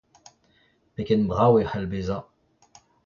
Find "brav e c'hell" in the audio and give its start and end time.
1.29-1.89